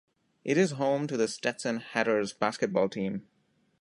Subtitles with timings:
[0.43, 3.27] It is home to the Stetson Hatters basketball team.